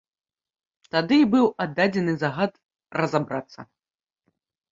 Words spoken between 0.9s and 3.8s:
Тады і быў аддадзены загад разабрацца.